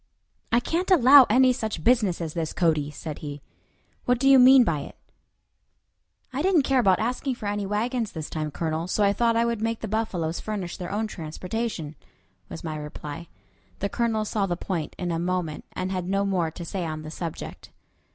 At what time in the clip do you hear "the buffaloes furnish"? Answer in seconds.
9.81-10.75